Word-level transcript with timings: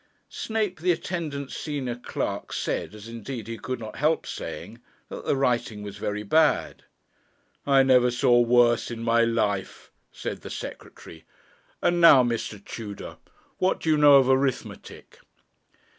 Snape, 0.33 0.79
the 0.79 0.91
attendant 0.91 1.51
senior 1.51 1.93
clerk, 1.93 2.51
said, 2.53 2.95
as 2.95 3.07
indeed 3.07 3.45
he 3.47 3.55
could 3.55 3.79
not 3.79 3.97
help 3.97 4.25
saying, 4.25 4.81
that 5.09 5.25
the 5.25 5.35
writing 5.35 5.83
was 5.83 5.97
very 5.97 6.23
bad. 6.23 6.83
'I 7.67 7.83
never 7.83 8.09
saw 8.09 8.39
worse 8.41 8.89
in 8.89 9.03
my 9.03 9.23
life,' 9.23 9.91
said 10.11 10.41
the 10.41 10.49
Secretary. 10.49 11.23
'And 11.83 12.01
now, 12.01 12.23
Mr. 12.23 12.65
Tudor, 12.65 13.17
what 13.59 13.79
do 13.81 13.91
you 13.91 13.97
know 13.99 14.15
of 14.15 14.27
arithmetic?' 14.27 15.19